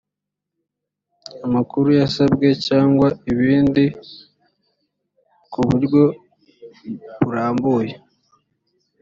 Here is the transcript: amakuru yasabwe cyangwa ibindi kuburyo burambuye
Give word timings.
amakuru 1.45 1.89
yasabwe 1.99 2.47
cyangwa 2.67 3.07
ibindi 3.31 3.85
kuburyo 5.51 6.03
burambuye 7.23 7.93